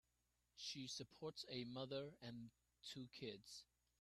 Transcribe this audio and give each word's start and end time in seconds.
She 0.55 0.87
supports 0.87 1.45
a 1.47 1.63
mother 1.65 2.09
and 2.23 2.49
two 2.83 3.07
kids. 3.13 3.65